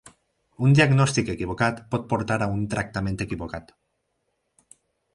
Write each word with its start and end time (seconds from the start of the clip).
Un 0.67 0.71
diagnòstic 0.79 1.29
equivocat 1.33 1.83
pot 1.93 2.09
portar 2.15 2.41
a 2.41 2.49
un 2.57 2.67
tractament 2.75 3.23
equivocat. 3.29 3.75